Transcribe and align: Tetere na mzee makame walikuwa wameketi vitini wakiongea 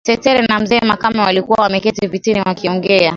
Tetere 0.05 0.41
na 0.41 0.59
mzee 0.59 0.79
makame 0.79 1.19
walikuwa 1.21 1.61
wameketi 1.61 2.07
vitini 2.07 2.39
wakiongea 2.41 3.09